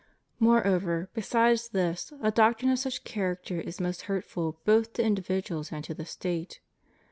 Moreover, 0.39 1.11
besides 1.13 1.69
this, 1.69 2.11
a 2.23 2.31
doctrine 2.31 2.71
of 2.71 2.79
such 2.79 3.03
character 3.03 3.61
ia 3.61 3.71
most 3.79 4.01
hurtful 4.09 4.59
both 4.65 4.93
to 4.93 5.03
individuals 5.03 5.71
and 5.71 5.83
to 5.85 5.93
the 5.93 6.05
State. 6.07 6.59